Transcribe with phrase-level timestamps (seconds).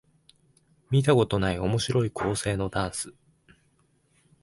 [0.89, 3.13] 見たことない面白い構成のダンス